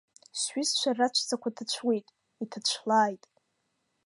Сҩызцәа 0.39 0.91
раҵәцақәа 0.97 1.49
ҭацәуеит, 1.55 2.07
иҭацәлааит. 2.43 3.23